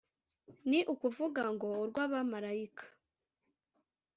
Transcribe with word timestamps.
ni 0.69 0.79
ukuvuga 0.93 1.43
ngo 1.53 1.67
urw 1.83 1.97
abamarayika 2.05 2.85